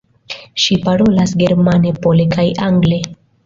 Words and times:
Ŝi 0.63 0.77
parolas 0.87 1.35
germane, 1.43 1.95
pole 2.07 2.29
kaj 2.35 2.51
angle. 2.73 3.03